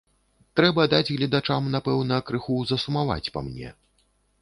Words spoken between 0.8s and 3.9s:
даць гледачам, напэўна, крыху засумаваць па мне.